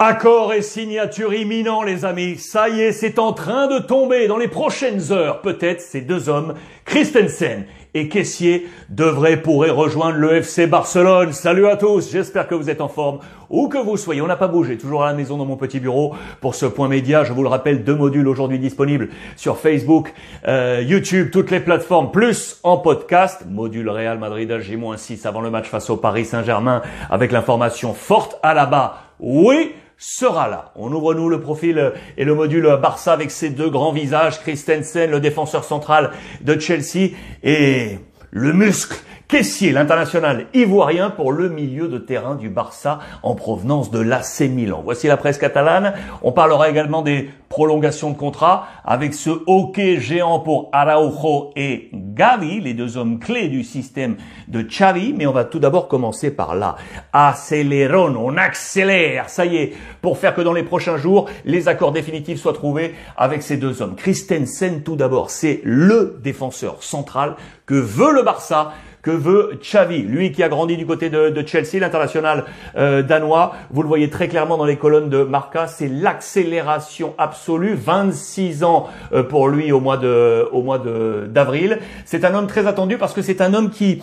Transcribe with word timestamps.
Accord 0.00 0.52
et 0.52 0.60
signature 0.60 1.32
imminent, 1.34 1.84
les 1.84 2.04
amis. 2.04 2.36
Ça 2.36 2.68
y 2.68 2.80
est, 2.80 2.90
c'est 2.90 3.20
en 3.20 3.32
train 3.32 3.68
de 3.68 3.78
tomber 3.78 4.26
dans 4.26 4.38
les 4.38 4.48
prochaines 4.48 5.12
heures. 5.12 5.40
Peut-être 5.40 5.80
ces 5.80 6.00
deux 6.00 6.28
hommes, 6.28 6.54
Christensen 6.84 7.64
et 7.94 8.08
Caissier, 8.08 8.66
devraient 8.88 9.40
pourraient 9.40 9.70
rejoindre 9.70 10.18
le 10.18 10.34
FC 10.34 10.66
Barcelone. 10.66 11.32
Salut 11.32 11.68
à 11.68 11.76
tous. 11.76 12.10
J'espère 12.10 12.48
que 12.48 12.56
vous 12.56 12.70
êtes 12.70 12.80
en 12.80 12.88
forme. 12.88 13.20
Où 13.50 13.68
que 13.68 13.78
vous 13.78 13.96
soyez, 13.96 14.20
on 14.20 14.26
n'a 14.26 14.34
pas 14.34 14.48
bougé. 14.48 14.78
Toujours 14.78 15.04
à 15.04 15.06
la 15.06 15.14
maison 15.14 15.36
dans 15.36 15.44
mon 15.44 15.56
petit 15.56 15.78
bureau 15.78 16.12
pour 16.40 16.56
ce 16.56 16.66
point 16.66 16.88
média. 16.88 17.22
Je 17.22 17.32
vous 17.32 17.44
le 17.44 17.48
rappelle, 17.48 17.84
deux 17.84 17.94
modules 17.94 18.26
aujourd'hui 18.26 18.58
disponibles 18.58 19.10
sur 19.36 19.58
Facebook, 19.58 20.12
euh, 20.48 20.82
YouTube, 20.84 21.30
toutes 21.30 21.52
les 21.52 21.60
plateformes, 21.60 22.10
plus 22.10 22.58
en 22.64 22.78
podcast. 22.78 23.44
Module 23.48 23.88
Real 23.88 24.18
Madrid 24.18 24.58
J-6 24.58 25.24
avant 25.24 25.40
le 25.40 25.50
match 25.50 25.68
face 25.68 25.88
au 25.88 25.96
Paris 25.96 26.24
Saint-Germain 26.24 26.82
avec 27.10 27.30
l'information 27.30 27.94
forte 27.94 28.40
à 28.42 28.54
la 28.54 28.66
bas. 28.66 28.98
Oui, 29.20 29.72
sera 30.06 30.48
là. 30.48 30.72
On 30.76 30.92
ouvre 30.92 31.14
nous 31.14 31.28
le 31.28 31.40
profil 31.40 31.92
et 32.16 32.24
le 32.24 32.34
module 32.34 32.78
Barça 32.80 33.12
avec 33.12 33.30
ses 33.30 33.50
deux 33.50 33.70
grands 33.70 33.92
visages, 33.92 34.40
Christensen, 34.40 35.10
le 35.10 35.18
défenseur 35.18 35.64
central 35.64 36.10
de 36.42 36.58
Chelsea, 36.60 37.14
et 37.42 37.98
le 38.30 38.52
muscle 38.52 38.98
Caissier, 39.26 39.72
l'international 39.72 40.46
ivoirien 40.52 41.08
pour 41.08 41.32
le 41.32 41.48
milieu 41.48 41.88
de 41.88 41.96
terrain 41.96 42.34
du 42.34 42.50
Barça 42.50 42.98
en 43.22 43.34
provenance 43.34 43.90
de 43.90 43.98
l'AC 43.98 44.40
Milan. 44.50 44.82
Voici 44.84 45.06
la 45.06 45.16
presse 45.16 45.38
catalane. 45.38 45.94
On 46.22 46.30
parlera 46.30 46.68
également 46.68 47.00
des 47.00 47.30
prolongations 47.48 48.10
de 48.10 48.18
contrat 48.18 48.66
avec 48.84 49.14
ce 49.14 49.30
hockey 49.46 49.98
géant 49.98 50.40
pour 50.40 50.68
Araujo 50.72 51.52
et 51.56 51.88
Gavi, 51.94 52.60
les 52.60 52.74
deux 52.74 52.98
hommes 52.98 53.18
clés 53.18 53.48
du 53.48 53.64
système 53.64 54.16
de 54.48 54.60
Xavi. 54.60 55.14
Mais 55.14 55.26
on 55.26 55.32
va 55.32 55.44
tout 55.44 55.58
d'abord 55.58 55.88
commencer 55.88 56.30
par 56.30 56.54
là. 56.54 56.76
Accélérons, 57.14 58.16
on 58.18 58.36
accélère. 58.36 59.30
Ça 59.30 59.46
y 59.46 59.56
est, 59.56 59.72
pour 60.02 60.18
faire 60.18 60.34
que 60.34 60.42
dans 60.42 60.52
les 60.52 60.64
prochains 60.64 60.98
jours, 60.98 61.30
les 61.46 61.66
accords 61.66 61.92
définitifs 61.92 62.40
soient 62.40 62.52
trouvés 62.52 62.94
avec 63.16 63.42
ces 63.42 63.56
deux 63.56 63.80
hommes. 63.80 63.96
Christensen, 63.96 64.82
tout 64.82 64.96
d'abord, 64.96 65.30
c'est 65.30 65.62
le 65.64 66.20
défenseur 66.22 66.82
central 66.82 67.36
que 67.64 67.74
veut 67.74 68.12
le 68.12 68.22
Barça 68.22 68.74
que 69.04 69.10
veut 69.10 69.58
Xavi, 69.60 69.98
lui 69.98 70.32
qui 70.32 70.42
a 70.42 70.48
grandi 70.48 70.78
du 70.78 70.86
côté 70.86 71.10
de, 71.10 71.46
Chelsea, 71.46 71.78
l'international 71.78 72.46
euh, 72.76 73.02
danois. 73.02 73.52
Vous 73.70 73.82
le 73.82 73.88
voyez 73.88 74.08
très 74.08 74.28
clairement 74.28 74.56
dans 74.56 74.64
les 74.64 74.76
colonnes 74.76 75.10
de 75.10 75.22
Marca, 75.22 75.66
c'est 75.66 75.88
l'accélération 75.88 77.14
absolue. 77.18 77.74
26 77.74 78.64
ans 78.64 78.88
euh, 79.12 79.22
pour 79.22 79.48
lui 79.48 79.72
au 79.72 79.80
mois 79.80 79.98
de 79.98 80.48
au 80.52 80.62
mois 80.62 80.78
d'avril. 80.78 81.78
C'est 82.06 82.24
un 82.24 82.34
homme 82.34 82.46
très 82.46 82.66
attendu 82.66 82.96
parce 82.96 83.12
que 83.12 83.20
c'est 83.20 83.42
un 83.42 83.52
homme 83.52 83.70
qui 83.70 84.02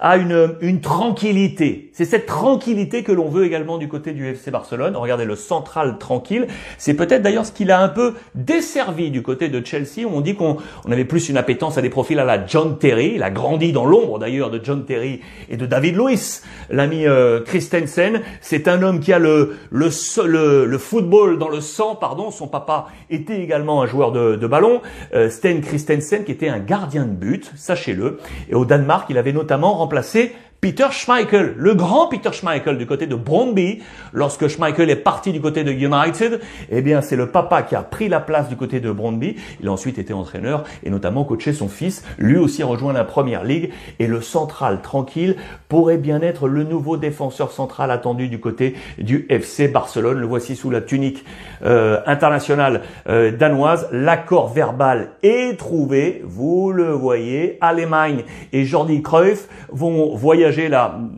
a 0.00 0.16
une, 0.16 0.54
une 0.60 0.80
tranquillité. 0.80 1.90
C'est 1.92 2.04
cette 2.04 2.26
tranquillité 2.26 3.02
que 3.02 3.10
l'on 3.10 3.28
veut 3.28 3.44
également 3.44 3.78
du 3.78 3.88
côté 3.88 4.12
du 4.12 4.26
FC 4.28 4.52
Barcelone. 4.52 4.96
Regardez 4.96 5.24
le 5.24 5.34
central 5.34 5.98
tranquille. 5.98 6.46
C'est 6.78 6.94
peut-être 6.94 7.22
d'ailleurs 7.22 7.44
ce 7.44 7.50
qu'il 7.50 7.72
a 7.72 7.82
un 7.82 7.88
peu 7.88 8.14
desservi 8.36 9.10
du 9.10 9.22
côté 9.22 9.48
de 9.48 9.64
Chelsea. 9.64 10.06
Où 10.06 10.10
on 10.14 10.20
dit 10.20 10.36
qu'on 10.36 10.58
on 10.84 10.92
avait 10.92 11.04
plus 11.04 11.28
une 11.28 11.36
appétence 11.36 11.78
à 11.78 11.82
des 11.82 11.90
profils 11.90 12.18
à 12.18 12.24
la 12.24 12.46
John 12.46 12.78
Terry. 12.78 13.14
Il 13.16 13.22
a 13.24 13.30
grandi 13.30 13.72
dans 13.72 13.84
l'ombre 13.84 14.20
d'ailleurs 14.20 14.50
de 14.50 14.60
John 14.62 14.84
Terry 14.84 15.20
et 15.48 15.56
de 15.56 15.66
David 15.66 15.96
Lewis, 15.96 16.42
l'ami 16.70 17.06
euh, 17.06 17.40
Christensen. 17.40 18.20
C'est 18.40 18.68
un 18.68 18.82
homme 18.82 19.00
qui 19.00 19.12
a 19.12 19.18
le, 19.18 19.56
le, 19.70 20.64
le, 20.64 20.78
football 20.78 21.38
dans 21.38 21.48
le 21.48 21.60
sang. 21.60 21.96
Pardon, 21.96 22.30
son 22.30 22.46
papa 22.46 22.86
était 23.10 23.42
également 23.42 23.82
un 23.82 23.86
joueur 23.86 24.12
de, 24.12 24.36
de 24.36 24.46
ballon. 24.46 24.80
Euh, 25.14 25.28
Sten 25.28 25.60
Christensen 25.60 26.24
qui 26.24 26.30
était 26.30 26.48
un 26.48 26.60
gardien 26.60 27.04
de 27.04 27.10
but, 27.10 27.50
sachez-le. 27.56 28.18
Et 28.48 28.54
au 28.54 28.64
Danemark, 28.64 29.06
il 29.10 29.18
avait 29.18 29.32
notamment 29.32 29.87
remplacé 29.88 30.36
Peter 30.60 30.88
Schmeichel, 30.90 31.54
le 31.56 31.74
grand 31.74 32.08
Peter 32.08 32.32
Schmeichel 32.32 32.78
du 32.78 32.86
côté 32.86 33.06
de 33.06 33.14
Bromby, 33.14 33.80
lorsque 34.12 34.48
Schmeichel 34.48 34.90
est 34.90 34.96
parti 34.96 35.30
du 35.30 35.40
côté 35.40 35.62
de 35.62 35.70
United, 35.70 36.40
eh 36.68 36.82
bien 36.82 37.00
c'est 37.00 37.14
le 37.14 37.28
papa 37.28 37.62
qui 37.62 37.76
a 37.76 37.82
pris 37.82 38.08
la 38.08 38.18
place 38.18 38.48
du 38.48 38.56
côté 38.56 38.80
de 38.80 38.90
Bromby. 38.90 39.36
Il 39.60 39.68
a 39.68 39.72
ensuite 39.72 39.98
été 39.98 40.12
entraîneur 40.12 40.64
et 40.82 40.90
notamment 40.90 41.22
coaché 41.22 41.52
son 41.52 41.68
fils. 41.68 42.04
Lui 42.18 42.36
aussi 42.38 42.64
a 42.64 42.66
rejoint 42.66 42.92
la 42.92 43.04
première 43.04 43.44
ligue 43.44 43.70
et 44.00 44.08
le 44.08 44.20
central 44.20 44.82
tranquille 44.82 45.36
pourrait 45.68 45.96
bien 45.96 46.22
être 46.22 46.48
le 46.48 46.64
nouveau 46.64 46.96
défenseur 46.96 47.52
central 47.52 47.92
attendu 47.92 48.26
du 48.26 48.40
côté 48.40 48.74
du 48.98 49.26
FC 49.28 49.68
Barcelone. 49.68 50.18
Le 50.18 50.26
voici 50.26 50.56
sous 50.56 50.70
la 50.70 50.80
tunique 50.80 51.24
euh, 51.64 52.00
internationale 52.04 52.82
euh, 53.08 53.30
danoise. 53.30 53.88
L'accord 53.92 54.52
verbal 54.52 55.10
est 55.22 55.56
trouvé. 55.56 56.20
Vous 56.24 56.72
le 56.72 56.90
voyez. 56.90 57.58
Allemagne 57.60 58.24
et 58.52 58.64
Jordi 58.64 59.02
Cruyff 59.02 59.46
vont 59.70 60.16
voyager 60.16 60.47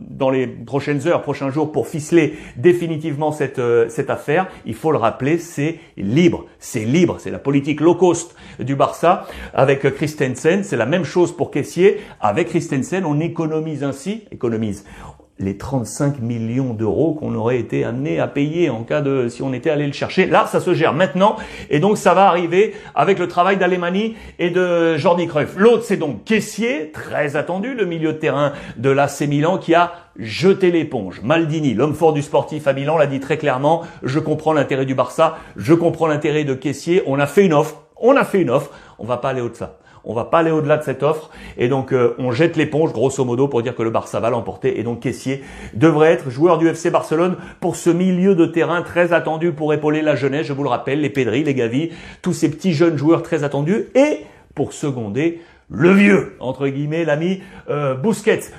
dans 0.09 0.29
les 0.29 0.47
prochaines 0.47 1.07
heures, 1.07 1.21
prochains 1.21 1.49
jours 1.49 1.71
pour 1.71 1.87
ficeler 1.87 2.37
définitivement 2.57 3.31
cette, 3.31 3.59
euh, 3.59 3.89
cette 3.89 4.09
affaire. 4.09 4.47
Il 4.65 4.75
faut 4.75 4.91
le 4.91 4.97
rappeler, 4.97 5.37
c'est 5.37 5.79
libre. 5.97 6.45
C'est 6.59 6.85
libre. 6.85 7.17
C'est 7.19 7.31
la 7.31 7.39
politique 7.39 7.81
low 7.81 7.95
cost 7.95 8.35
du 8.59 8.75
Barça 8.75 9.27
avec 9.53 9.81
Christensen. 9.95 10.63
C'est 10.63 10.77
la 10.77 10.85
même 10.85 11.03
chose 11.03 11.35
pour 11.35 11.51
Caissier. 11.51 11.99
Avec 12.19 12.49
Christensen, 12.49 13.05
on 13.05 13.19
économise 13.19 13.83
ainsi, 13.83 14.23
économise 14.31 14.85
les 15.41 15.57
35 15.57 16.19
millions 16.19 16.73
d'euros 16.73 17.13
qu'on 17.13 17.35
aurait 17.35 17.57
été 17.57 17.83
amené 17.83 18.19
à 18.19 18.27
payer 18.27 18.69
en 18.69 18.83
cas 18.83 19.01
de 19.01 19.27
si 19.27 19.41
on 19.41 19.53
était 19.53 19.69
allé 19.69 19.87
le 19.87 19.93
chercher. 19.93 20.25
Là, 20.25 20.45
ça 20.45 20.59
se 20.59 20.73
gère 20.73 20.93
maintenant 20.93 21.35
et 21.69 21.79
donc 21.79 21.97
ça 21.97 22.13
va 22.13 22.27
arriver 22.27 22.73
avec 22.95 23.19
le 23.19 23.27
travail 23.27 23.57
d'Alemani 23.57 24.15
et 24.39 24.49
de 24.49 24.97
Jordi 24.97 25.27
Cruyff. 25.27 25.55
L'autre, 25.57 25.83
c'est 25.83 25.97
donc 25.97 26.23
Caissier, 26.23 26.91
très 26.91 27.35
attendu, 27.35 27.73
le 27.73 27.85
milieu 27.85 28.13
de 28.13 28.17
terrain 28.17 28.53
de 28.77 28.89
l'AC 28.89 29.21
Milan 29.21 29.57
qui 29.57 29.73
a 29.73 29.93
jeté 30.17 30.71
l'éponge. 30.71 31.21
Maldini, 31.23 31.73
l'homme 31.73 31.95
fort 31.95 32.13
du 32.13 32.21
sportif 32.21 32.67
à 32.67 32.73
Milan, 32.73 32.97
l'a 32.97 33.07
dit 33.07 33.19
très 33.19 33.37
clairement, 33.37 33.83
je 34.03 34.19
comprends 34.19 34.53
l'intérêt 34.53 34.85
du 34.85 34.95
Barça, 34.95 35.37
je 35.55 35.73
comprends 35.73 36.07
l'intérêt 36.07 36.43
de 36.43 36.53
Caissier, 36.53 37.03
on 37.07 37.19
a 37.19 37.27
fait 37.27 37.45
une 37.45 37.53
offre, 37.53 37.81
on 37.97 38.15
a 38.15 38.23
fait 38.23 38.41
une 38.41 38.49
offre, 38.49 38.71
on 38.99 39.05
va 39.05 39.17
pas 39.17 39.29
aller 39.29 39.41
au-delà. 39.41 39.77
On 40.03 40.13
va 40.13 40.25
pas 40.25 40.39
aller 40.39 40.51
au-delà 40.51 40.77
de 40.77 40.83
cette 40.83 41.03
offre. 41.03 41.29
Et 41.57 41.67
donc 41.67 41.93
euh, 41.93 42.15
on 42.17 42.31
jette 42.31 42.55
l'éponge 42.55 42.93
grosso 42.93 43.23
modo 43.23 43.47
pour 43.47 43.61
dire 43.61 43.75
que 43.75 43.83
le 43.83 43.89
Barça 43.89 44.19
va 44.19 44.29
l'emporter. 44.29 44.79
Et 44.79 44.83
donc 44.83 45.01
Caissier 45.01 45.43
devrait 45.73 46.11
être 46.11 46.29
joueur 46.29 46.57
du 46.57 46.67
FC 46.67 46.89
Barcelone 46.89 47.37
pour 47.59 47.75
ce 47.75 47.89
milieu 47.89 48.35
de 48.35 48.45
terrain 48.45 48.81
très 48.81 49.13
attendu 49.13 49.51
pour 49.51 49.73
épauler 49.73 50.01
la 50.01 50.15
jeunesse, 50.15 50.47
je 50.47 50.53
vous 50.53 50.63
le 50.63 50.69
rappelle, 50.69 51.01
les 51.01 51.09
Pedri, 51.09 51.43
les 51.43 51.53
Gavi, 51.53 51.89
tous 52.21 52.33
ces 52.33 52.49
petits 52.49 52.73
jeunes 52.73 52.97
joueurs 52.97 53.23
très 53.23 53.43
attendus. 53.43 53.87
Et 53.95 54.25
pour 54.55 54.73
seconder 54.73 55.41
le 55.71 55.91
vieux, 55.91 56.35
entre 56.41 56.67
guillemets, 56.67 57.05
l'ami 57.05 57.41
euh. 57.69 57.95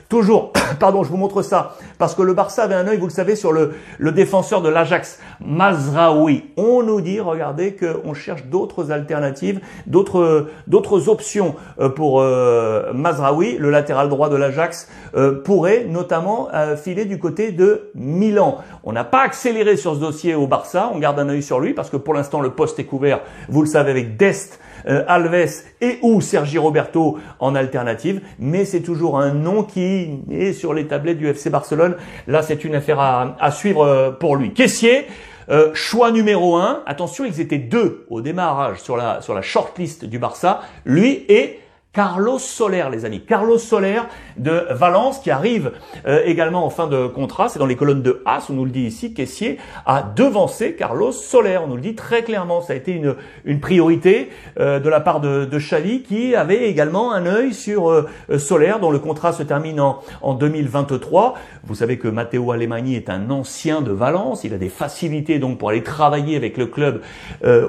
Toujours, 0.09 0.53
pardon, 0.81 1.05
je 1.05 1.11
vous 1.11 1.19
montre 1.19 1.43
ça, 1.43 1.77
parce 1.99 2.15
que 2.15 2.23
le 2.23 2.33
Barça 2.33 2.63
avait 2.63 2.75
un 2.75 2.87
œil, 2.89 2.97
vous 2.97 3.07
le 3.07 3.13
savez, 3.13 3.37
sur 3.37 3.53
le, 3.53 3.75
le 3.99 4.13
défenseur 4.13 4.63
de 4.63 4.71
l'Ajax, 4.71 5.21
Mazraoui. 5.45 6.45
On 6.57 6.83
nous 6.83 7.03
dit, 7.03 7.21
regardez, 7.21 7.77
qu'on 7.77 8.15
cherche 8.15 8.47
d'autres 8.47 8.91
alternatives, 8.91 9.61
d'autres 9.87 11.09
options 11.09 11.55
euh, 11.79 11.91
pour 11.91 12.21
euh, 12.21 12.93
Mazraoui, 12.95 13.59
le 13.59 13.71
latéral 13.71 14.09
droit 14.09 14.31
de 14.31 14.37
l'Ajax, 14.37 14.89
euh, 15.15 15.43
pourrait 15.43 15.85
notamment 15.89 16.49
filer 16.83 17.05
du 17.05 17.19
côté 17.19 17.53
de 17.53 17.91
Milan. 17.95 18.59
On 18.85 18.93
n'a 18.93 19.05
pas 19.05 19.21
accéléré 19.23 19.77
sur 19.77 19.95
ce 19.95 20.01
dossier 20.01 20.35
au 20.35 20.47
Barça, 20.47 20.91
on 20.95 20.99
garde 20.99 21.19
un 21.19 21.29
œil 21.29 21.43
sur 21.43 21.61
lui, 21.61 21.75
parce 21.75 21.91
que 21.91 21.99
pour 21.99 22.15
l'instant, 22.15 22.41
le 22.41 22.51
poste 22.51 22.79
est 22.79 22.85
couvert, 22.85 23.21
vous 23.49 23.61
le 23.61 23.69
savez, 23.69 23.91
avec 23.91 24.17
Dest, 24.17 24.59
euh, 24.87 25.05
Alves 25.07 25.65
et 25.81 25.99
ou 26.03 26.21
Sergi 26.21 26.59
Roberto 26.59 27.19
en 27.41 27.55
alternative, 27.55 28.21
mais 28.39 28.65
c'est 28.65 28.81
toujours 28.81 29.19
un 29.19 29.33
nom 29.33 29.63
qui 29.63 30.21
est 30.31 30.53
sur 30.53 30.75
les 30.75 30.87
tablettes 30.87 31.19
du 31.19 31.29
FC 31.29 31.51
Barcelone. 31.51 31.97
Là, 32.27 32.43
c'est 32.43 32.65
une 32.65 32.75
affaire 32.75 33.01
à, 33.01 33.51
suivre 33.51 33.85
euh, 33.85 34.11
pour 34.11 34.37
lui. 34.37 34.53
Caissier, 34.53 35.07
euh, 35.49 35.71
choix 35.75 36.11
numéro 36.11 36.57
un. 36.57 36.83
Attention, 36.87 37.25
ils 37.25 37.41
étaient 37.41 37.59
deux 37.59 38.07
au 38.11 38.21
démarrage 38.21 38.79
sur 38.81 38.97
la 38.97 39.21
sur 39.21 39.35
la 39.35 39.43
shortlist 39.43 40.05
du 40.05 40.19
Barça. 40.19 40.61
Lui 40.85 41.25
et 41.29 41.59
Carlos 41.93 42.39
Soler, 42.39 42.87
les 42.91 43.05
amis. 43.05 43.21
Carlos 43.21 43.59
Soler 43.59 44.01
de 44.39 44.65
Valence 44.71 45.19
qui 45.19 45.31
arrive 45.31 45.73
euh, 46.07 46.23
également 46.25 46.65
en 46.65 46.71
fin 46.71 46.87
de 46.87 47.07
contrat. 47.07 47.51
C'est 47.51 47.59
dans 47.59 47.67
les 47.67 47.77
colonnes 47.77 48.01
de 48.01 48.23
As, 48.25 48.49
on 48.49 48.55
nous 48.55 48.65
le 48.65 48.71
dit 48.71 48.85
ici, 48.85 49.13
Caissier 49.13 49.59
a 49.85 50.03
devancé 50.03 50.75
Carlos 50.75 51.13
Soler. 51.13 51.59
On 51.63 51.67
nous 51.67 51.77
le 51.77 51.83
dit 51.83 51.95
très 51.95 52.23
clairement. 52.23 52.63
Ça 52.63 52.73
a 52.73 52.77
été 52.77 52.93
une, 52.93 53.15
une 53.45 53.61
priorité 53.61 54.31
euh, 54.59 54.81
de 54.81 54.89
la 54.89 55.01
part 55.01 55.21
de, 55.21 55.45
de 55.45 55.59
Xavi 55.59 56.01
qui 56.01 56.35
avait 56.35 56.67
également 56.67 57.13
un 57.13 57.27
œil 57.27 57.53
sur 57.53 57.91
euh, 57.91 58.09
Soler 58.39 58.73
dont 58.81 58.91
le 58.91 58.99
contrat 58.99 59.35
se 59.35 59.43
termine 59.43 59.79
en, 59.79 60.01
en 60.23 60.33
2023. 60.33 61.35
Vous 61.65 61.75
savez 61.75 61.99
que 61.99 62.09
Matteo 62.09 62.53
Alemani 62.53 62.97
est 62.97 63.11
un 63.11 63.29
ancien 63.29 63.83
de 63.83 63.93
Valence. 63.93 64.45
Il 64.45 64.55
a 64.55 64.59
des 64.59 64.71
facilités 64.71 65.39
donc 65.39 65.59
pour 65.59 65.69
aller 65.69 65.83
travailler 65.83 66.37
avec 66.37 66.57
le 66.57 66.65
club 66.67 67.03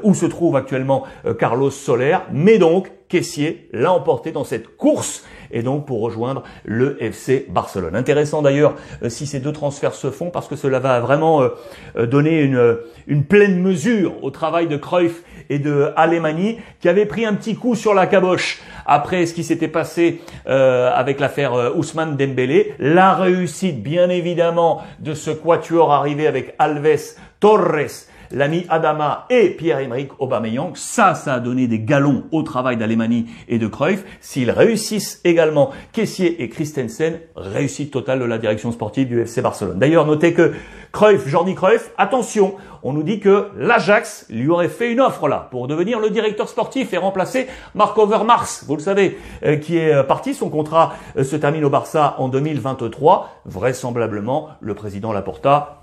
où 0.03 0.13
se 0.13 0.25
trouve 0.25 0.55
actuellement 0.55 1.03
Carlos 1.37 1.71
Soler. 1.71 2.17
Mais 2.31 2.57
donc, 2.57 2.89
Caissier 3.13 3.69
l'a 3.71 3.93
emporté 3.93 4.31
dans 4.31 4.43
cette 4.43 4.75
course 4.75 5.23
et 5.51 5.61
donc 5.61 5.85
pour 5.85 6.01
rejoindre 6.01 6.41
le 6.65 6.97
FC 6.99 7.45
Barcelone. 7.47 7.95
Intéressant 7.95 8.41
d'ailleurs 8.41 8.73
euh, 9.03 9.09
si 9.09 9.27
ces 9.27 9.39
deux 9.39 9.51
transferts 9.51 9.93
se 9.93 10.09
font 10.09 10.31
parce 10.31 10.47
que 10.47 10.55
cela 10.55 10.79
va 10.79 10.99
vraiment 10.99 11.43
euh, 11.43 11.49
euh, 11.95 12.07
donner 12.07 12.41
une, 12.41 13.23
pleine 13.29 13.61
mesure 13.61 14.23
au 14.23 14.31
travail 14.31 14.67
de 14.67 14.77
Cruyff 14.77 15.21
et 15.51 15.59
de 15.59 15.91
Alemani 15.95 16.57
qui 16.79 16.89
avait 16.89 17.05
pris 17.05 17.23
un 17.23 17.35
petit 17.35 17.53
coup 17.55 17.75
sur 17.75 17.93
la 17.93 18.07
caboche 18.07 18.63
après 18.87 19.27
ce 19.27 19.35
qui 19.35 19.43
s'était 19.43 19.67
passé 19.67 20.21
avec 20.45 21.19
l'affaire 21.19 21.75
Ousmane 21.75 22.17
Dembélé. 22.17 22.73
La 22.79 23.13
réussite 23.13 23.83
bien 23.83 24.09
évidemment 24.09 24.81
de 24.99 25.13
ce 25.13 25.31
quatuor 25.31 25.93
arrivé 25.93 26.27
avec 26.27 26.55
Alves, 26.59 27.15
Torres, 27.39 28.07
l'ami 28.33 28.65
Adama 28.69 29.25
et 29.29 29.51
Pierre-Emerick 29.51 30.11
Aubameyang. 30.19 30.75
Ça, 30.75 31.15
ça 31.15 31.35
a 31.35 31.39
donné 31.39 31.67
des 31.67 31.79
galons 31.79 32.23
au 32.31 32.43
travail 32.43 32.75
d'Alemani 32.75 33.27
et 33.47 33.59
de 33.59 33.67
Cruyff. 33.67 34.03
S'ils 34.19 34.51
réussissent 34.51 35.21
également, 35.23 35.71
Kessier 35.93 36.43
et 36.43 36.49
Christensen, 36.49 37.19
réussite 37.35 37.91
totale 37.91 38.19
de 38.19 38.25
la 38.25 38.37
direction 38.37 38.71
sportive 38.71 39.07
du 39.07 39.21
FC 39.21 39.41
Barcelone. 39.41 39.79
D'ailleurs, 39.79 40.05
notez 40.05 40.33
que 40.33 40.53
Cruyff, 40.91 41.27
Jordi 41.27 41.55
Cruyff, 41.55 41.91
attention, 41.97 42.55
on 42.83 42.93
nous 42.93 43.01
dit 43.01 43.19
que 43.19 43.47
l'Ajax 43.57 44.27
lui 44.29 44.49
aurait 44.49 44.67
fait 44.67 44.91
une 44.91 44.99
offre 44.99 45.27
là 45.27 45.47
pour 45.49 45.67
devenir 45.67 45.99
le 45.99 46.11
directeur 46.11 46.47
sportif 46.47 46.93
et 46.93 46.97
remplacer 46.97 47.47
Marc 47.73 47.97
Overmars, 47.97 48.47
vous 48.67 48.75
le 48.75 48.81
savez, 48.81 49.17
euh, 49.43 49.55
qui 49.55 49.77
est 49.77 49.93
euh, 49.93 50.03
parti. 50.03 50.33
Son 50.35 50.49
contrat 50.49 50.93
euh, 51.17 51.23
se 51.23 51.35
termine 51.35 51.65
au 51.65 51.69
Barça 51.69 52.15
en 52.19 52.27
2023. 52.27 53.41
Vraisemblablement, 53.45 54.49
le 54.59 54.75
président 54.75 55.13
Laporta 55.13 55.82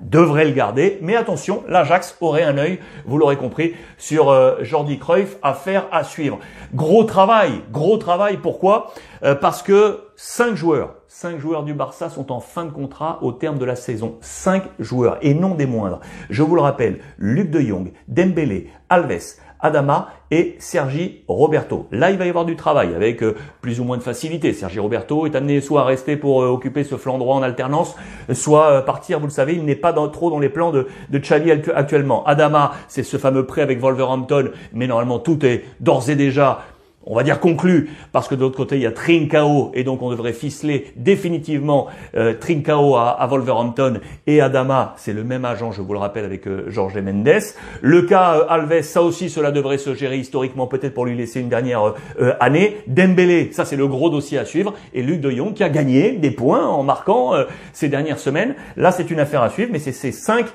devrait 0.00 0.44
le 0.44 0.52
garder. 0.52 0.98
Mais 1.02 1.16
attention, 1.16 1.62
l'Ajax 1.68 2.16
aurait 2.20 2.42
un 2.42 2.58
œil, 2.58 2.78
vous 3.06 3.18
l'aurez 3.18 3.36
compris, 3.36 3.74
sur 3.96 4.30
euh, 4.30 4.56
Jordi 4.62 4.98
Cruyff, 4.98 5.36
affaire 5.42 5.86
à 5.92 6.04
suivre. 6.04 6.38
Gros 6.74 7.04
travail, 7.04 7.62
gros 7.72 7.96
travail, 7.96 8.38
pourquoi? 8.38 8.92
Euh, 9.22 9.34
Parce 9.34 9.62
que 9.62 10.00
cinq 10.16 10.54
joueurs, 10.54 10.94
cinq 11.08 11.38
joueurs 11.38 11.62
du 11.62 11.74
Barça 11.74 12.10
sont 12.10 12.32
en 12.32 12.40
fin 12.40 12.64
de 12.64 12.70
contrat 12.70 13.18
au 13.22 13.32
terme 13.32 13.58
de 13.58 13.64
la 13.64 13.76
saison. 13.76 14.16
Cinq 14.20 14.64
joueurs, 14.78 15.18
et 15.22 15.34
non 15.34 15.54
des 15.54 15.66
moindres. 15.66 16.00
Je 16.30 16.42
vous 16.42 16.54
le 16.54 16.60
rappelle, 16.60 17.00
Luc 17.18 17.50
de 17.50 17.60
Jong, 17.60 17.92
Dembélé, 18.06 18.70
Alves, 18.88 19.36
Adama 19.60 20.08
et 20.30 20.56
Sergi 20.58 21.22
Roberto. 21.26 21.86
Là, 21.90 22.10
il 22.10 22.18
va 22.18 22.26
y 22.26 22.28
avoir 22.28 22.44
du 22.44 22.56
travail 22.56 22.94
avec 22.94 23.22
euh, 23.22 23.34
plus 23.60 23.80
ou 23.80 23.84
moins 23.84 23.96
de 23.96 24.02
facilité. 24.02 24.52
Sergi 24.52 24.78
Roberto 24.78 25.26
est 25.26 25.34
amené 25.34 25.60
soit 25.60 25.82
à 25.82 25.84
rester 25.84 26.16
pour 26.16 26.42
euh, 26.42 26.48
occuper 26.48 26.84
ce 26.84 26.96
flanc 26.96 27.18
droit 27.18 27.36
en 27.36 27.42
alternance, 27.42 27.96
soit 28.32 28.70
euh, 28.70 28.82
partir, 28.82 29.20
vous 29.20 29.26
le 29.26 29.32
savez, 29.32 29.54
il 29.54 29.64
n'est 29.64 29.74
pas 29.74 29.92
trop 29.92 30.30
dans 30.30 30.38
les 30.38 30.48
plans 30.48 30.70
de, 30.70 30.86
de 31.10 31.72
actuellement. 31.74 32.24
Adama, 32.24 32.72
c'est 32.88 33.02
ce 33.02 33.16
fameux 33.16 33.46
prêt 33.46 33.62
avec 33.62 33.80
Wolverhampton, 33.80 34.50
mais 34.72 34.86
normalement 34.86 35.18
tout 35.18 35.44
est 35.44 35.64
d'ores 35.80 36.10
et 36.10 36.16
déjà 36.16 36.60
on 37.08 37.16
va 37.16 37.22
dire 37.22 37.40
conclu, 37.40 37.90
parce 38.12 38.28
que 38.28 38.34
de 38.34 38.40
l'autre 38.42 38.56
côté, 38.56 38.76
il 38.76 38.82
y 38.82 38.86
a 38.86 38.92
Trincao, 38.92 39.72
et 39.74 39.82
donc 39.82 40.02
on 40.02 40.10
devrait 40.10 40.34
ficeler 40.34 40.92
définitivement 40.96 41.86
euh, 42.14 42.34
Trincao 42.38 42.96
à, 42.96 43.26
Wolverhampton 43.28 44.00
et 44.26 44.42
Adama, 44.42 44.94
c'est 44.98 45.14
le 45.14 45.24
même 45.24 45.46
agent, 45.46 45.72
je 45.72 45.80
vous 45.80 45.94
le 45.94 45.98
rappelle, 45.98 46.26
avec 46.26 46.46
euh, 46.46 46.64
Jorge 46.68 46.98
Mendes. 46.98 47.40
Le 47.80 48.02
cas 48.02 48.36
euh, 48.36 48.44
Alves, 48.48 48.82
ça 48.82 49.02
aussi, 49.02 49.30
cela 49.30 49.50
devrait 49.50 49.78
se 49.78 49.94
gérer 49.94 50.18
historiquement, 50.18 50.66
peut-être 50.66 50.92
pour 50.92 51.06
lui 51.06 51.16
laisser 51.16 51.40
une 51.40 51.48
dernière 51.48 51.94
euh, 52.20 52.34
année. 52.40 52.76
Dembélé, 52.86 53.50
ça 53.52 53.64
c'est 53.64 53.76
le 53.76 53.88
gros 53.88 54.10
dossier 54.10 54.36
à 54.36 54.44
suivre, 54.44 54.74
et 54.92 55.02
Luc 55.02 55.22
de 55.22 55.30
Jong 55.30 55.54
qui 55.54 55.64
a 55.64 55.70
gagné 55.70 56.12
des 56.12 56.30
points 56.30 56.66
en 56.66 56.82
marquant 56.82 57.32
ces 57.72 57.88
dernières 57.88 58.18
semaines. 58.18 58.54
Là, 58.76 58.92
c'est 58.92 59.10
une 59.10 59.20
affaire 59.20 59.42
à 59.42 59.48
suivre, 59.48 59.70
mais 59.72 59.78
c'est 59.78 59.92
ces 59.92 60.12
cinq 60.12 60.46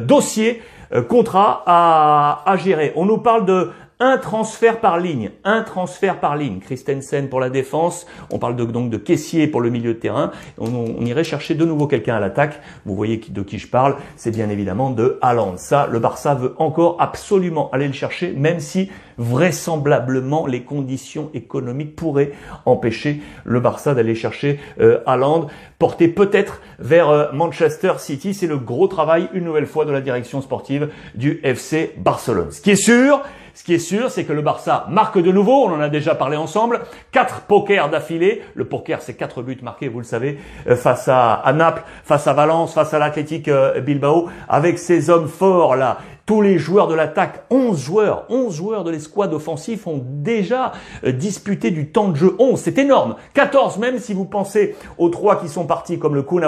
dossiers 0.00 0.62
contrats 1.08 1.62
à, 1.66 2.42
à 2.46 2.56
gérer. 2.56 2.92
On 2.96 3.04
nous 3.04 3.18
parle 3.18 3.44
de 3.44 3.70
un 4.00 4.18
transfert 4.18 4.80
par 4.80 4.98
ligne, 4.98 5.30
un 5.44 5.62
transfert 5.62 6.18
par 6.18 6.36
ligne. 6.36 6.58
Christensen 6.58 7.28
pour 7.28 7.40
la 7.40 7.50
défense, 7.50 8.06
on 8.30 8.38
parle 8.38 8.56
donc 8.56 8.90
de 8.90 8.96
caissier 8.96 9.46
pour 9.46 9.60
le 9.60 9.70
milieu 9.70 9.94
de 9.94 9.98
terrain. 9.98 10.32
On, 10.58 11.04
irait 11.04 11.24
chercher 11.24 11.54
de 11.54 11.64
nouveau 11.64 11.86
quelqu'un 11.86 12.16
à 12.16 12.20
l'attaque. 12.20 12.60
Vous 12.86 12.94
voyez 12.94 13.20
de 13.28 13.42
qui 13.42 13.58
je 13.58 13.68
parle, 13.68 13.96
c'est 14.16 14.30
bien 14.30 14.48
évidemment 14.48 14.90
de 14.90 15.18
Haaland. 15.22 15.56
Ça, 15.58 15.88
le 15.90 15.98
Barça 15.98 16.34
veut 16.34 16.54
encore 16.58 16.96
absolument 16.98 17.70
aller 17.70 17.86
le 17.86 17.92
chercher, 17.92 18.32
même 18.32 18.58
si 18.58 18.90
vraisemblablement 19.16 20.46
les 20.46 20.62
conditions 20.62 21.30
économiques 21.34 21.94
pourraient 21.94 22.32
empêcher 22.66 23.20
le 23.44 23.60
Barça 23.60 23.94
d'aller 23.94 24.14
chercher 24.16 24.58
euh, 24.80 25.00
Haaland, 25.06 25.46
porté 25.78 26.08
peut-être 26.08 26.60
vers 26.78 27.10
euh, 27.10 27.26
Manchester 27.32 27.92
City. 27.98 28.34
C'est 28.34 28.46
le 28.46 28.58
gros 28.58 28.88
travail, 28.88 29.28
une 29.34 29.44
nouvelle 29.44 29.66
fois, 29.66 29.84
de 29.84 29.92
la 29.92 30.00
direction 30.00 30.40
sportive 30.40 30.88
du 31.14 31.40
FC 31.44 31.94
Barcelone. 31.98 32.50
Ce 32.50 32.60
qui 32.60 32.72
est 32.72 32.76
sûr, 32.76 33.22
ce 33.54 33.62
qui 33.62 33.72
est 33.74 33.78
sûr, 33.78 34.10
c'est 34.10 34.24
que 34.24 34.32
le 34.32 34.42
Barça 34.42 34.86
marque 34.90 35.18
de 35.18 35.30
nouveau, 35.30 35.64
on 35.64 35.72
en 35.72 35.80
a 35.80 35.88
déjà 35.88 36.16
parlé 36.16 36.36
ensemble, 36.36 36.80
quatre 37.12 37.42
pokers 37.42 37.88
d'affilée. 37.88 38.42
Le 38.54 38.64
poker, 38.64 39.00
c'est 39.00 39.14
quatre 39.14 39.42
buts 39.42 39.58
marqués, 39.62 39.86
vous 39.86 40.00
le 40.00 40.04
savez, 40.04 40.40
euh, 40.68 40.74
face 40.74 41.08
à, 41.08 41.40
Naples, 41.54 41.84
face 42.04 42.26
à 42.26 42.32
Valence, 42.32 42.74
face 42.74 42.92
à 42.94 42.98
l'Athletic 42.98 43.46
euh, 43.46 43.80
Bilbao, 43.80 44.28
avec 44.48 44.78
ces 44.80 45.08
hommes 45.08 45.28
forts 45.28 45.76
là 45.76 45.98
tous 46.26 46.40
les 46.40 46.58
joueurs 46.58 46.88
de 46.88 46.94
l'attaque, 46.94 47.44
11 47.50 47.78
joueurs, 47.78 48.24
11 48.30 48.54
joueurs 48.54 48.84
de 48.84 48.90
l'escouade 48.90 49.34
offensif 49.34 49.86
ont 49.86 50.02
déjà 50.02 50.72
euh, 51.04 51.12
disputé 51.12 51.70
du 51.70 51.90
temps 51.90 52.08
de 52.08 52.16
jeu. 52.16 52.34
11, 52.38 52.58
c'est 52.58 52.78
énorme. 52.78 53.16
14 53.34 53.78
même 53.78 53.98
si 53.98 54.14
vous 54.14 54.24
pensez 54.24 54.74
aux 54.96 55.10
trois 55.10 55.38
qui 55.40 55.48
sont 55.48 55.66
partis 55.66 55.98
comme 55.98 56.14
le 56.14 56.22
Kun 56.22 56.40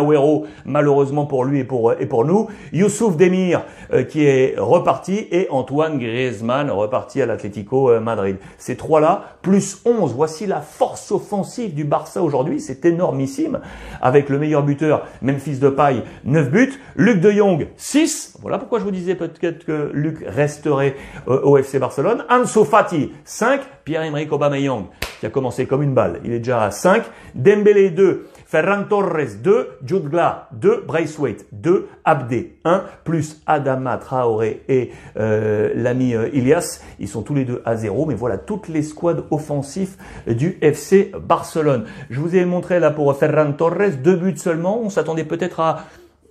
malheureusement 0.64 1.26
pour 1.26 1.44
lui 1.44 1.60
et 1.60 1.64
pour, 1.64 1.90
euh, 1.90 1.96
et 2.00 2.06
pour 2.06 2.24
nous. 2.24 2.48
Youssouf 2.72 3.16
Demir 3.16 3.64
euh, 3.92 4.02
qui 4.02 4.24
est 4.24 4.54
reparti 4.58 5.26
et 5.30 5.48
Antoine 5.50 5.98
Griezmann 5.98 6.70
reparti 6.70 7.20
à 7.20 7.26
l'Atlético 7.26 8.00
Madrid. 8.00 8.36
Ces 8.58 8.76
trois-là, 8.76 9.36
plus 9.42 9.82
11. 9.84 10.14
Voici 10.14 10.46
la 10.46 10.60
force 10.60 11.12
offensive 11.12 11.74
du 11.74 11.84
Barça 11.84 12.22
aujourd'hui. 12.22 12.60
C'est 12.60 12.84
énormissime. 12.86 13.60
Avec 14.00 14.30
le 14.30 14.38
meilleur 14.38 14.62
buteur, 14.62 15.06
Memphis 15.20 15.58
Depay, 15.58 16.02
9 16.24 16.50
buts. 16.50 16.80
Luc 16.96 17.20
de 17.20 17.30
Jong, 17.30 17.68
6. 17.76 18.38
Voilà 18.40 18.58
pourquoi 18.58 18.78
je 18.78 18.84
vous 18.84 18.90
disais 18.90 19.14
peut-être 19.14 19.65
que 19.66 19.90
Luc 19.92 20.24
resterait 20.26 20.96
euh, 21.28 21.40
au 21.42 21.56
FC 21.58 21.78
Barcelone. 21.78 22.24
Ansu 22.30 22.64
Fati, 22.64 23.12
5. 23.24 23.60
Pierre-Emerick 23.84 24.32
Aubameyang, 24.32 24.86
qui 25.20 25.26
a 25.26 25.30
commencé 25.30 25.66
comme 25.66 25.82
une 25.82 25.94
balle. 25.94 26.20
Il 26.24 26.32
est 26.32 26.38
déjà 26.38 26.64
à 26.64 26.70
5. 26.70 27.04
Dembélé, 27.34 27.90
2. 27.90 28.26
Ferran 28.46 28.84
Torres, 28.88 29.36
2. 29.42 29.68
Jude 29.84 30.08
Gla, 30.08 30.48
2. 30.52 30.84
Braithwaite, 30.86 31.46
2. 31.52 31.88
Abdé, 32.04 32.58
1. 32.64 32.84
Plus 33.04 33.42
Adama 33.46 33.96
Traoré 33.98 34.62
et 34.68 34.90
euh, 35.18 35.70
l'ami 35.74 36.14
euh, 36.14 36.28
Ilias. 36.32 36.80
Ils 36.98 37.08
sont 37.08 37.22
tous 37.22 37.34
les 37.34 37.44
deux 37.44 37.62
à 37.64 37.76
0. 37.76 38.06
Mais 38.06 38.14
voilà 38.14 38.38
toutes 38.38 38.68
les 38.68 38.82
squads 38.82 39.24
offensifs 39.30 39.96
du 40.26 40.58
FC 40.60 41.12
Barcelone. 41.20 41.84
Je 42.10 42.20
vous 42.20 42.34
ai 42.34 42.44
montré 42.44 42.80
là 42.80 42.90
pour 42.90 43.14
Ferran 43.16 43.52
Torres, 43.52 43.96
deux 44.02 44.16
buts 44.16 44.36
seulement. 44.36 44.80
On 44.80 44.90
s'attendait 44.90 45.24
peut-être 45.24 45.60
à 45.60 45.84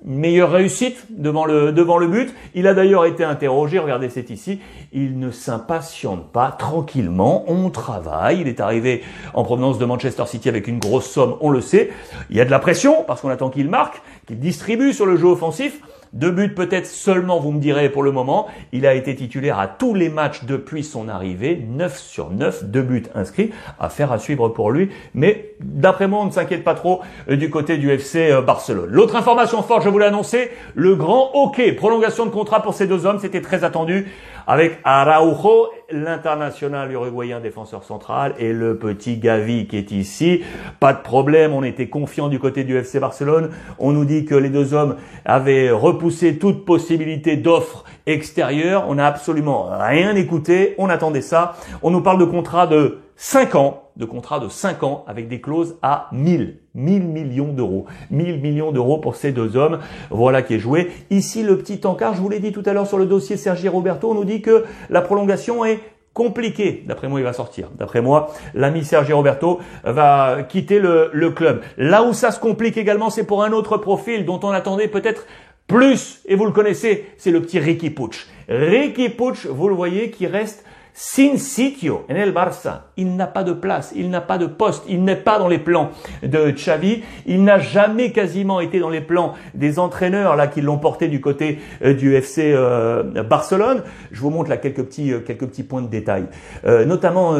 meilleure 0.05 0.51
réussite 0.51 1.07
devant 1.09 1.45
le, 1.45 1.71
devant 1.71 1.97
le 1.97 2.07
but. 2.07 2.33
Il 2.53 2.67
a 2.67 2.73
d'ailleurs 2.73 3.05
été 3.05 3.23
interrogé, 3.23 3.79
regardez 3.79 4.09
c'est 4.09 4.29
ici, 4.29 4.59
il 4.93 5.19
ne 5.19 5.31
s'impatiente 5.31 6.31
pas, 6.31 6.51
tranquillement, 6.51 7.43
on 7.47 7.69
travaille, 7.69 8.41
il 8.41 8.47
est 8.47 8.59
arrivé 8.59 9.03
en 9.33 9.43
provenance 9.43 9.79
de 9.79 9.85
Manchester 9.85 10.25
City 10.27 10.47
avec 10.47 10.67
une 10.67 10.79
grosse 10.79 11.09
somme, 11.09 11.35
on 11.41 11.49
le 11.49 11.61
sait, 11.61 11.91
il 12.29 12.37
y 12.37 12.41
a 12.41 12.45
de 12.45 12.51
la 12.51 12.59
pression 12.59 13.03
parce 13.05 13.21
qu'on 13.21 13.29
attend 13.29 13.49
qu'il 13.49 13.69
marque, 13.69 14.01
qu'il 14.27 14.39
distribue 14.39 14.93
sur 14.93 15.05
le 15.05 15.17
jeu 15.17 15.27
offensif, 15.27 15.81
deux 16.15 16.31
buts 16.31 16.53
peut-être 16.55 16.87
seulement, 16.87 17.41
vous 17.41 17.51
me 17.51 17.59
direz 17.59 17.89
pour 17.89 18.01
le 18.01 18.13
moment. 18.13 18.47
Il 18.71 18.87
a 18.87 18.93
été 18.93 19.13
titulaire 19.15 19.59
à 19.59 19.67
tous 19.67 19.93
les 19.93 20.07
matchs 20.07 20.45
depuis 20.45 20.81
son 20.81 21.09
arrivée. 21.09 21.61
9 21.67 21.99
sur 21.99 22.31
9, 22.31 22.63
deux 22.63 22.83
buts 22.83 23.03
inscrits. 23.13 23.51
Affaire 23.81 24.13
à 24.13 24.17
suivre 24.17 24.47
pour 24.47 24.71
lui. 24.71 24.89
Mais 25.13 25.55
d'après 25.59 26.07
moi, 26.07 26.21
on 26.21 26.27
ne 26.27 26.31
s'inquiète 26.31 26.63
pas 26.63 26.73
trop 26.73 27.01
euh, 27.29 27.35
du 27.35 27.49
côté 27.49 27.77
du 27.77 27.91
FC 27.91 28.31
euh, 28.31 28.41
Barcelone. 28.41 28.89
L'autre 28.89 29.17
information 29.17 29.61
forte, 29.61 29.83
je 29.83 29.89
vous 29.89 29.99
l'ai 29.99 30.05
annoncé, 30.05 30.51
le 30.73 30.95
grand 30.95 31.31
hockey. 31.33 31.73
Prolongation 31.73 32.25
de 32.25 32.31
contrat 32.31 32.61
pour 32.61 32.73
ces 32.73 32.87
deux 32.87 33.05
hommes. 33.05 33.19
C'était 33.19 33.41
très 33.41 33.65
attendu 33.65 34.07
avec 34.47 34.79
Araujo, 34.83 35.69
l'international 35.91 36.91
uruguayen 36.91 37.39
défenseur 37.39 37.83
central, 37.83 38.33
et 38.39 38.53
le 38.53 38.77
petit 38.77 39.17
Gavi 39.17 39.67
qui 39.67 39.77
est 39.77 39.91
ici. 39.91 40.43
Pas 40.79 40.93
de 40.93 41.01
problème, 41.01 41.53
on 41.53 41.63
était 41.63 41.87
confiant 41.87 42.27
du 42.27 42.39
côté 42.39 42.63
du 42.63 42.77
FC 42.77 42.99
Barcelone. 42.99 43.49
On 43.79 43.91
nous 43.91 44.05
dit 44.05 44.25
que 44.25 44.35
les 44.35 44.49
deux 44.49 44.73
hommes 44.73 44.97
avaient 45.25 45.71
repoussé 45.71 46.37
toute 46.37 46.65
possibilité 46.65 47.37
d'offre 47.37 47.83
extérieure. 48.05 48.85
On 48.87 48.95
n'a 48.95 49.07
absolument 49.07 49.69
rien 49.71 50.15
écouté, 50.15 50.75
on 50.77 50.89
attendait 50.89 51.21
ça. 51.21 51.55
On 51.81 51.91
nous 51.91 52.01
parle 52.01 52.19
de 52.19 52.25
contrat 52.25 52.67
de 52.67 52.99
5 53.17 53.55
ans, 53.55 53.91
de 53.95 54.05
contrat 54.05 54.39
de 54.39 54.49
5 54.49 54.83
ans 54.83 55.05
avec 55.07 55.29
des 55.29 55.39
clauses 55.39 55.77
à 55.81 56.09
1000, 56.11 56.59
1000 56.73 57.03
millions 57.03 57.53
d'euros. 57.53 57.85
1000 58.11 58.41
millions 58.41 58.71
d'euros 58.71 58.97
pour 58.97 59.15
ces 59.15 59.31
deux 59.31 59.55
hommes. 59.55 59.79
Voilà 60.09 60.41
qui 60.41 60.55
est 60.55 60.59
joué. 60.59 60.91
Ici, 61.09 61.43
le 61.43 61.57
petit 61.57 61.79
encart, 61.85 62.13
je 62.13 62.21
vous 62.21 62.29
l'ai 62.29 62.39
dit 62.39 62.51
tout 62.51 62.63
à 62.65 62.73
l'heure 62.73 62.87
sur 62.87 62.97
le 62.97 63.05
dossier 63.05 63.37
Sergi 63.37 63.69
Roberto, 63.69 64.11
on 64.11 64.15
nous 64.15 64.25
dit 64.25 64.41
que 64.41 64.65
la 64.89 65.01
prolongation 65.01 65.63
est 65.63 65.79
compliquée. 66.13 66.83
D'après 66.87 67.07
moi, 67.07 67.19
il 67.19 67.23
va 67.23 67.33
sortir. 67.33 67.69
D'après 67.77 68.01
moi, 68.01 68.33
l'ami 68.53 68.83
Sergi 68.83 69.13
Roberto 69.13 69.59
va 69.83 70.43
quitter 70.43 70.79
le, 70.79 71.29
club. 71.29 71.61
Là 71.77 72.03
où 72.03 72.13
ça 72.13 72.31
se 72.31 72.39
complique 72.39 72.77
également, 72.77 73.09
c'est 73.09 73.25
pour 73.25 73.43
un 73.43 73.51
autre 73.51 73.77
profil 73.77 74.25
dont 74.25 74.39
on 74.43 74.49
attendait 74.49 74.87
peut-être 74.87 75.25
plus, 75.67 76.21
et 76.25 76.35
vous 76.35 76.45
le 76.45 76.51
connaissez, 76.51 77.05
c'est 77.17 77.31
le 77.31 77.41
petit 77.41 77.59
Ricky 77.59 77.89
Pucci. 77.89 78.27
Ricky 78.47 79.09
Pucci, 79.09 79.47
vous 79.49 79.67
le 79.67 79.73
voyez, 79.73 80.11
qui 80.11 80.27
reste 80.27 80.63
sin 80.97 81.37
sitio 81.37 82.05
en 82.09 82.15
el 82.15 82.31
Barça. 82.31 82.85
Il 82.95 83.17
n'a 83.17 83.27
pas 83.27 83.43
de 83.43 83.51
place, 83.51 83.91
il 83.93 84.09
n'a 84.09 84.21
pas 84.21 84.37
de 84.37 84.45
poste, 84.45 84.85
il 84.87 85.03
n'est 85.03 85.17
pas 85.17 85.37
dans 85.37 85.49
les 85.49 85.59
plans 85.59 85.91
de 86.23 86.51
Xavi. 86.51 87.03
Il 87.25 87.43
n'a 87.43 87.59
jamais 87.59 88.13
quasiment 88.13 88.61
été 88.61 88.79
dans 88.79 88.89
les 88.89 89.01
plans 89.01 89.33
des 89.53 89.77
entraîneurs 89.77 90.37
là 90.37 90.47
qui 90.47 90.61
l'ont 90.61 90.77
porté 90.77 91.09
du 91.09 91.19
côté 91.19 91.59
euh, 91.83 91.93
du 91.93 92.15
FC 92.15 92.53
euh, 92.55 93.03
Barcelone. 93.23 93.83
Je 94.11 94.21
vous 94.21 94.29
montre 94.29 94.49
là 94.49 94.55
quelques 94.55 94.83
petits 94.83 95.11
euh, 95.11 95.19
quelques 95.19 95.47
petits 95.47 95.63
points 95.63 95.81
de 95.81 95.89
détail, 95.89 96.27
notamment 96.63 97.35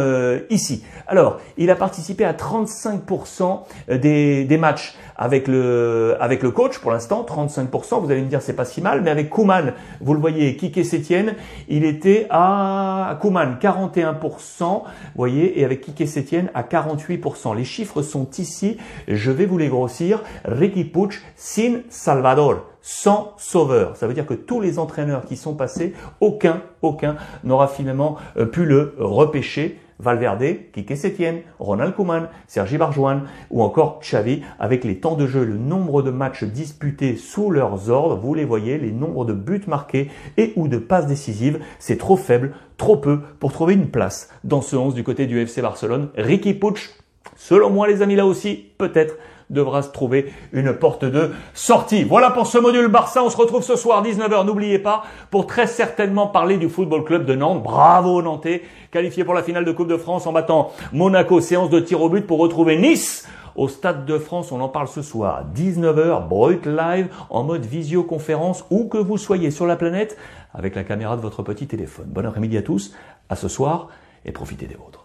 ici. 0.50 0.84
Alors, 1.08 1.40
il 1.58 1.70
a 1.70 1.76
participé 1.76 2.26
à 2.26 2.34
35% 2.34 3.62
des, 3.88 4.44
des 4.44 4.58
matchs 4.58 4.96
avec 5.16 5.48
le 5.48 6.16
avec 6.20 6.44
le 6.44 6.52
coach 6.52 6.80
pour 6.80 6.92
l'instant, 6.92 7.26
35%. 7.28 8.02
Vous 8.02 8.12
allez 8.12 8.22
me 8.22 8.28
dire 8.28 8.42
c'est 8.42 8.54
pas 8.54 8.66
si 8.66 8.82
mal, 8.82 9.02
mais 9.02 9.12
avec 9.12 9.30
Kuman, 9.30 9.74
vous 10.02 10.14
le 10.14 10.20
voyez, 10.20 10.56
Kike 10.56 10.86
Sétienne, 10.86 11.36
il 11.68 11.86
était 11.86 12.28
à 12.30 13.18
Kuman 13.22 13.58
41%, 13.62 14.14
vous 14.60 14.82
voyez, 15.16 15.60
et 15.60 15.66
avec 15.66 15.82
Kike 15.82 16.08
Sétienne 16.08 16.50
à 16.54 16.64
48%. 16.64 17.56
Les 17.56 17.64
chiffres 17.64 18.02
sont 18.02 18.30
ici. 18.38 18.78
Je 19.08 19.32
vais 19.32 19.46
vous 19.46 19.58
les 19.58 19.70
grossir. 19.70 20.22
Ricky 20.46 20.84
Puch, 20.84 21.22
sin 21.36 21.82
Salvador 21.90 22.66
sans 22.88 23.34
sauveur. 23.38 23.98
Ça 23.98 24.06
veut 24.06 24.14
dire 24.14 24.28
que 24.28 24.36
tous 24.36 24.62
les 24.62 24.78
entraîneurs 24.78 25.26
qui 25.26 25.38
sont 25.38 25.56
passés, 25.56 25.96
aucun, 26.20 26.62
aucun 26.84 27.16
n'aura 27.44 27.68
finalement 27.68 28.18
euh, 28.38 28.46
pu 28.46 28.64
le 28.64 28.94
repêcher. 29.00 29.80
Valverde, 30.00 30.72
Kike 30.74 30.98
Setien, 30.98 31.36
Ronald 31.60 31.96
Koeman, 31.96 32.28
Sergi 32.48 32.78
Barjoan 32.78 33.24
ou 33.50 33.62
encore 33.62 34.00
Xavi 34.02 34.42
avec 34.60 34.84
les 34.84 35.00
temps 35.00 35.16
de 35.16 35.28
jeu, 35.28 35.44
le 35.44 35.58
nombre 35.58 36.02
de 36.02 36.12
matchs 36.12 36.44
disputés 36.44 37.16
sous 37.16 37.50
leurs 37.52 37.90
ordres, 37.90 38.18
vous 38.18 38.34
les 38.34 38.46
voyez, 38.46 38.78
les 38.78 38.92
nombres 38.92 39.26
de 39.26 39.34
buts 39.34 39.64
marqués 39.68 40.10
et 40.38 40.54
ou 40.56 40.68
de 40.68 40.78
passes 40.78 41.08
décisives, 41.08 41.60
c'est 41.80 41.98
trop 41.98 42.18
faible, 42.18 42.54
trop 42.78 42.98
peu 42.98 43.22
pour 43.40 43.54
trouver 43.54 43.74
une 43.74 43.90
place 43.90 44.30
dans 44.44 44.62
ce 44.62 44.76
11 44.76 44.94
du 44.94 45.04
côté 45.04 45.28
du 45.28 45.40
FC 45.40 45.62
Barcelone. 45.62 46.10
Ricky 46.16 46.54
Puch, 46.54 46.92
selon 47.36 47.70
moi 47.70 47.88
les 47.88 48.02
amis 48.02 48.16
là 48.16 48.26
aussi, 48.26 48.66
peut-être 48.78 49.16
devra 49.50 49.82
se 49.82 49.90
trouver 49.90 50.34
une 50.54 50.74
porte 50.74 51.06
de 51.06 51.32
sortie. 51.54 52.04
Voilà 52.04 52.32
pour 52.32 52.48
ce 52.48 52.58
module 52.58 52.88
Barça. 52.88 53.24
On 53.24 53.30
se 53.30 53.38
retrouve 53.38 53.64
ce 53.64 53.76
soir 53.76 54.04
19h. 54.04 54.46
N'oubliez 54.46 54.80
pas 54.80 55.04
pour 55.30 55.48
très 55.48 55.68
certainement 55.68 56.28
parler 56.28 56.58
du 56.58 56.70
Football 56.70 57.04
Club 57.04 57.26
de 57.26 57.36
Nantes. 57.36 57.64
Bravo 57.64 58.22
Nantais, 58.22 58.64
qualifié 58.92 59.24
pour 59.24 59.34
la 59.34 59.44
finale 59.44 59.66
de 59.66 59.72
Coupe 59.72 59.88
de 59.88 59.98
France 59.98 60.28
en 60.28 60.32
battant 60.32 60.72
Monaco. 60.94 61.42
Séance 61.42 61.70
de 61.70 61.80
tir 61.80 62.02
au 62.02 62.10
but 62.10 62.26
pour 62.26 62.40
retrouver 62.40 62.78
Nice 62.78 63.28
au 63.56 63.68
Stade 63.68 64.06
de 64.06 64.18
France. 64.18 64.52
On 64.52 64.62
en 64.62 64.70
parle 64.70 64.88
ce 64.88 65.02
soir 65.02 65.46
19h, 65.56 66.28
Brut 66.28 66.66
Live, 66.66 67.10
en 67.30 67.44
mode 67.44 67.66
visioconférence, 67.66 68.66
où 68.70 68.88
que 68.88 68.98
vous 68.98 69.18
soyez 69.18 69.52
sur 69.52 69.66
la 69.66 69.76
planète, 69.76 70.18
avec 70.54 70.76
la 70.76 70.84
caméra 70.84 71.16
de 71.16 71.22
votre 71.22 71.44
petit 71.44 71.68
téléphone. 71.68 72.08
Bon 72.08 72.26
après-midi 72.26 72.58
à 72.58 72.62
tous, 72.62 72.94
à 73.30 73.36
ce 73.36 73.48
soir, 73.48 73.88
et 74.26 74.32
profitez 74.32 74.66
des 74.66 74.76
vôtres. 74.76 75.05